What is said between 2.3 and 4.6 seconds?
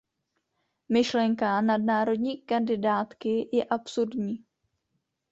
kandidátky je absurdní.